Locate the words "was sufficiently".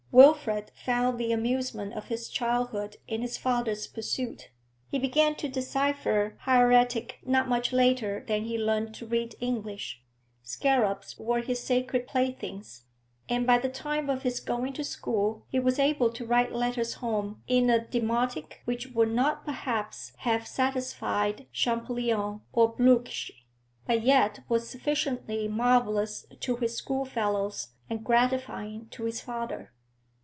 24.49-25.47